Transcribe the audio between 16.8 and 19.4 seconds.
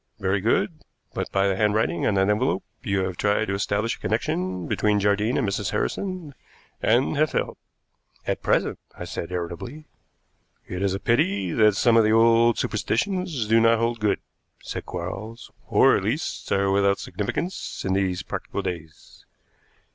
significance in these practical days.